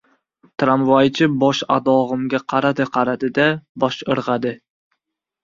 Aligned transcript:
Tramvaychi 0.61 1.27
bosh-adog‘imga 1.43 2.41
qaradi-qaradi-da, 2.55 3.47
bosh 3.85 4.01
irg‘adi. 4.17 4.57